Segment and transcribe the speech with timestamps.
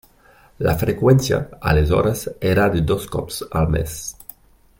[0.67, 1.39] La freqüència
[1.73, 4.01] aleshores era de dos cops al mes.